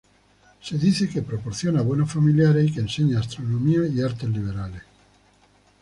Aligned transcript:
Se 0.61 0.79
dice 0.79 1.07
que 1.07 1.21
proporciona 1.21 1.83
buenos 1.83 2.11
familiares 2.11 2.67
y 2.67 2.73
que 2.73 2.79
enseña 2.79 3.19
astronomía 3.19 3.85
y 3.85 4.01
artes 4.01 4.29
liberales. 4.31 4.81